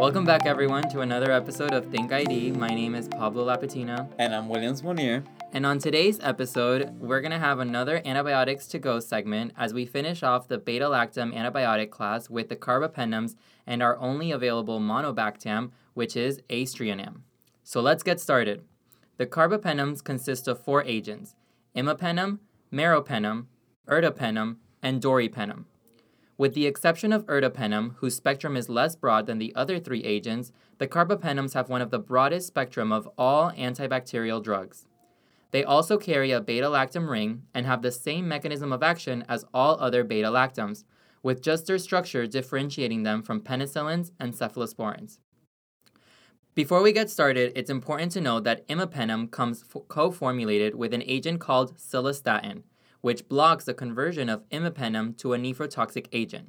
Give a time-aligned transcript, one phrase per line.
[0.00, 2.52] Welcome back, everyone, to another episode of Think ID.
[2.52, 4.10] My name is Pablo Lapatina.
[4.18, 5.22] And I'm Williams Monier.
[5.52, 9.84] And on today's episode, we're going to have another antibiotics to go segment as we
[9.84, 15.70] finish off the beta lactam antibiotic class with the carbapenems and our only available monobactam,
[15.92, 17.16] which is aztreonam.
[17.62, 18.64] So let's get started.
[19.18, 21.34] The carbapenems consist of four agents
[21.76, 22.38] imipenem,
[22.72, 23.48] meropenem,
[23.86, 25.66] ertapenem, and doripenem.
[26.40, 30.52] With the exception of ertapenem, whose spectrum is less broad than the other three agents,
[30.78, 34.86] the carbapenems have one of the broadest spectrum of all antibacterial drugs.
[35.50, 39.44] They also carry a beta lactam ring and have the same mechanism of action as
[39.52, 40.84] all other beta lactams,
[41.22, 45.18] with just their structure differentiating them from penicillins and cephalosporins.
[46.54, 51.02] Before we get started, it's important to note that imipenem comes f- co-formulated with an
[51.04, 52.62] agent called cilastatin,
[53.00, 56.48] which blocks the conversion of imipenem to a nephrotoxic agent.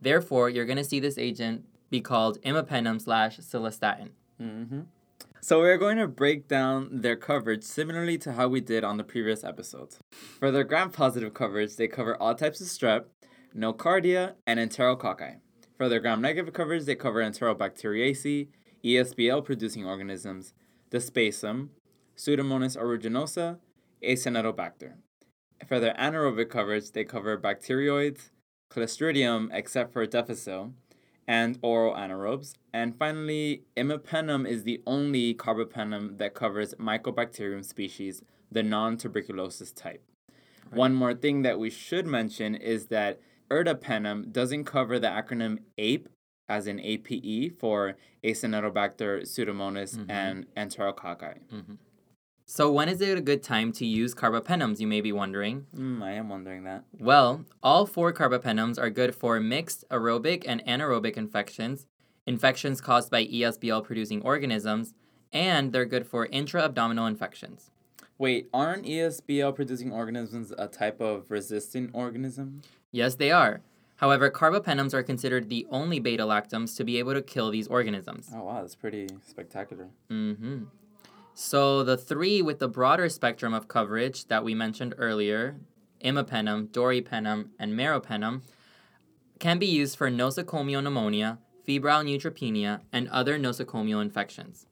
[0.00, 4.10] Therefore, you're going to see this agent be called imipenem slash cilastatin.
[4.40, 4.80] Mm-hmm.
[5.40, 9.04] So we're going to break down their coverage similarly to how we did on the
[9.04, 9.98] previous episodes.
[10.10, 13.04] For their gram-positive coverage, they cover all types of strep,
[13.56, 15.36] nocardia, and enterococci.
[15.76, 18.48] For their gram-negative coverage, they cover enterobacteriaceae,
[18.84, 20.54] ESBL-producing organisms,
[20.90, 21.68] the Dysphaseum,
[22.16, 23.58] Pseudomonas aeruginosa,
[24.02, 24.94] Acinetobacter.
[25.66, 28.30] For their anaerobic coverage, they cover bacteroides,
[28.70, 30.72] Clostridium except for Difficile,
[31.26, 32.54] and oral anaerobes.
[32.72, 40.02] And finally, imipenem is the only carbapenem that covers Mycobacterium species, the non-tuberculosis type.
[40.70, 40.78] Right.
[40.78, 46.08] One more thing that we should mention is that ertapenem doesn't cover the acronym APE,
[46.48, 50.10] as in APE, for Acinetobacter, Pseudomonas, mm-hmm.
[50.10, 51.40] and Enterococci.
[51.52, 51.74] Mm-hmm.
[52.50, 55.66] So, when is it a good time to use carbapenems, you may be wondering?
[55.76, 56.84] Mm, I am wondering that.
[56.98, 61.84] Well, all four carbapenems are good for mixed aerobic and anaerobic infections,
[62.26, 64.94] infections caused by ESBL producing organisms,
[65.30, 67.70] and they're good for intra abdominal infections.
[68.16, 72.62] Wait, aren't ESBL producing organisms a type of resistant organism?
[72.90, 73.60] Yes, they are.
[73.96, 78.30] However, carbapenems are considered the only beta lactams to be able to kill these organisms.
[78.34, 79.90] Oh, wow, that's pretty spectacular.
[80.10, 80.64] Mm hmm.
[81.40, 85.54] So the three with the broader spectrum of coverage that we mentioned earlier,
[86.04, 88.42] imipenem, doripenem, and meropenem,
[89.38, 94.66] can be used for nosocomial pneumonia, febrile neutropenia, and other nosocomial infections.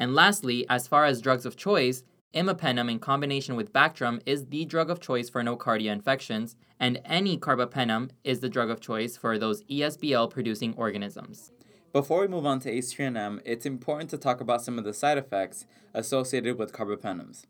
[0.00, 2.02] And lastly, as far as drugs of choice,
[2.34, 7.38] imipenem in combination with Bactrim is the drug of choice for nocardia infections, and any
[7.38, 11.52] carbapenem is the drug of choice for those ESBL producing organisms.
[11.96, 15.16] Before we move on to aztreonam, it's important to talk about some of the side
[15.16, 15.64] effects
[15.94, 17.46] associated with carbapenems.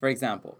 [0.00, 0.56] For example,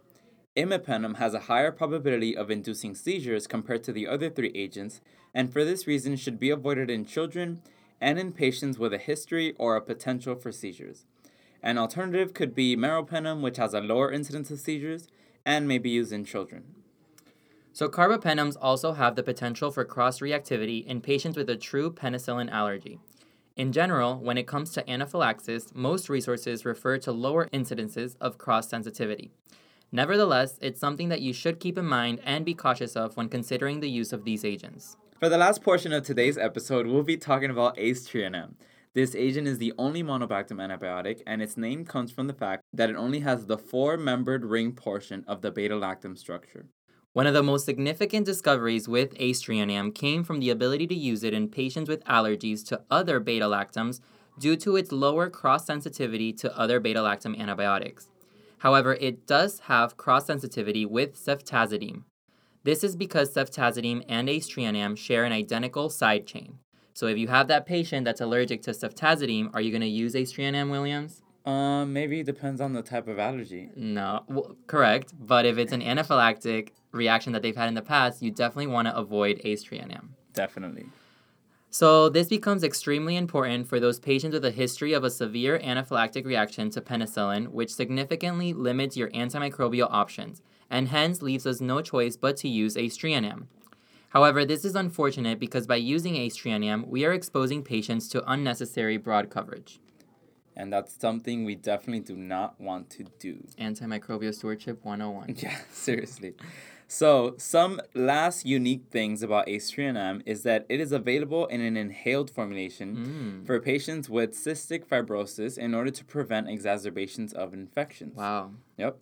[0.54, 5.00] imipenem has a higher probability of inducing seizures compared to the other three agents,
[5.32, 7.62] and for this reason should be avoided in children
[8.02, 11.06] and in patients with a history or a potential for seizures.
[11.62, 15.08] An alternative could be meropenem, which has a lower incidence of seizures
[15.46, 16.64] and may be used in children.
[17.72, 22.50] So, carbapenems also have the potential for cross reactivity in patients with a true penicillin
[22.50, 23.00] allergy.
[23.54, 28.68] In general, when it comes to anaphylaxis, most resources refer to lower incidences of cross
[28.68, 29.30] sensitivity.
[29.90, 33.80] Nevertheless, it's something that you should keep in mind and be cautious of when considering
[33.80, 34.96] the use of these agents.
[35.20, 38.54] For the last portion of today's episode, we'll be talking about aztreonam.
[38.94, 42.88] This agent is the only monobactam antibiotic, and its name comes from the fact that
[42.88, 46.66] it only has the four membered ring portion of the beta lactam structure.
[47.14, 51.34] One of the most significant discoveries with aztreonam came from the ability to use it
[51.34, 54.00] in patients with allergies to other beta lactams
[54.38, 58.08] due to its lower cross sensitivity to other beta lactam antibiotics.
[58.60, 62.04] However, it does have cross sensitivity with ceftazidime.
[62.64, 66.60] This is because ceftazidime and aztreonam share an identical side chain.
[66.94, 70.14] So if you have that patient that's allergic to ceftazidime, are you going to use
[70.14, 71.21] aztreonam, Williams?
[71.44, 73.70] Uh, maybe it depends on the type of allergy.
[73.74, 75.12] No, well, correct.
[75.18, 78.86] But if it's an anaphylactic reaction that they've had in the past, you definitely want
[78.88, 80.10] to avoid aztreonam.
[80.32, 80.86] Definitely.
[81.70, 86.26] So this becomes extremely important for those patients with a history of a severe anaphylactic
[86.26, 92.14] reaction to penicillin, which significantly limits your antimicrobial options, and hence leaves us no choice
[92.14, 93.46] but to use aztreonam.
[94.10, 99.30] However, this is unfortunate because by using aztreonam, we are exposing patients to unnecessary broad
[99.30, 99.80] coverage.
[100.56, 103.46] And that's something we definitely do not want to do.
[103.58, 105.36] Antimicrobial stewardship 101.
[105.42, 106.34] Yeah, seriously.
[106.88, 112.30] So, some last unique things about aztreonam is that it is available in an inhaled
[112.30, 113.46] formulation mm.
[113.46, 118.14] for patients with cystic fibrosis in order to prevent exacerbations of infections.
[118.14, 118.50] Wow.
[118.76, 118.98] Yep.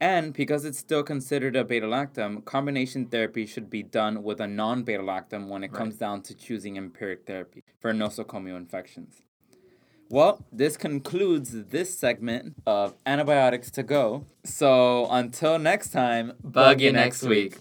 [0.00, 4.46] And because it's still considered a beta lactam, combination therapy should be done with a
[4.46, 5.78] non beta lactam when it Right.
[5.78, 9.22] comes down to choosing empiric therapy for nosocomial infections.
[10.08, 14.24] Well, this concludes this segment of antibiotics to go.
[14.44, 17.58] So until next time, Bug you next week.